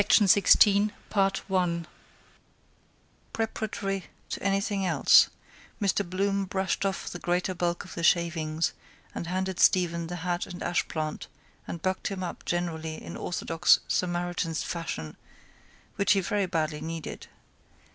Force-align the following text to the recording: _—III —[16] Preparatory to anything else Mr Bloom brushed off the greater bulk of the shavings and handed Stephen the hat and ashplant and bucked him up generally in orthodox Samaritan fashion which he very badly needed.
_—III 0.03 0.25
—[16] 0.27 0.93
Preparatory 3.33 4.05
to 4.29 4.41
anything 4.41 4.83
else 4.83 5.29
Mr 5.79 6.09
Bloom 6.09 6.45
brushed 6.45 6.87
off 6.87 7.11
the 7.11 7.19
greater 7.19 7.53
bulk 7.53 7.85
of 7.85 7.93
the 7.93 8.01
shavings 8.01 8.73
and 9.13 9.27
handed 9.27 9.59
Stephen 9.59 10.07
the 10.07 10.15
hat 10.25 10.47
and 10.47 10.63
ashplant 10.63 11.27
and 11.67 11.83
bucked 11.83 12.07
him 12.07 12.23
up 12.23 12.43
generally 12.45 12.95
in 12.99 13.15
orthodox 13.15 13.79
Samaritan 13.87 14.55
fashion 14.55 15.17
which 15.97 16.13
he 16.13 16.19
very 16.19 16.47
badly 16.47 16.81
needed. 16.81 17.27